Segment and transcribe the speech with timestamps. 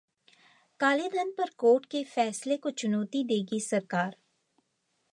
[0.79, 4.15] कालेधन पर कोर्ट के फैसले को चुनौती देगी सरकार